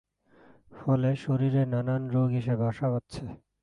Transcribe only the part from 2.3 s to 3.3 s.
এসে বাসা বাঁধছে।